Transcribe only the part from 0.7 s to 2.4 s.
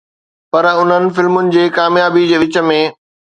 انهن فلمن جي ڪاميابي جي